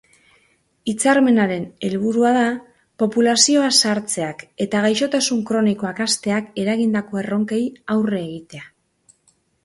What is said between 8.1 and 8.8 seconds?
egitea.